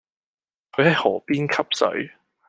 [0.71, 2.11] 佢係河邊吸水